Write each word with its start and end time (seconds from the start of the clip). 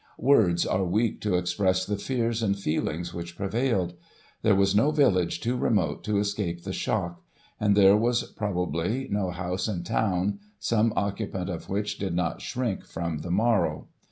"Words 0.17 0.65
are 0.65 0.83
weak 0.83 1.21
to 1.21 1.35
express 1.35 1.85
the 1.85 1.95
fears 1.95 2.41
and 2.41 2.57
feelings 2.57 3.13
which 3.13 3.35
prevailed. 3.37 3.93
There 4.41 4.55
was 4.55 4.73
no 4.75 4.89
village 4.89 5.41
too 5.41 5.55
remote 5.55 6.03
to 6.05 6.17
escape 6.17 6.63
the 6.63 6.73
shock, 6.73 7.21
and 7.59 7.77
there 7.77 7.95
was, 7.95 8.23
probably, 8.31 9.07
no 9.11 9.29
house 9.29 9.67
in 9.67 9.83
town 9.83 10.39
some 10.57 10.89
occu 10.97 11.31
pant 11.31 11.51
of 11.51 11.69
which 11.69 11.99
did 11.99 12.15
not 12.15 12.41
shrink 12.41 12.83
from 12.83 13.19
the 13.19 13.29
morrow. 13.29 13.89